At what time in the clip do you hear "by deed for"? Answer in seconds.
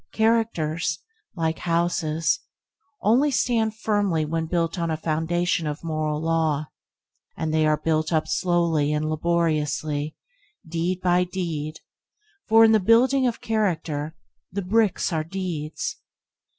11.01-12.65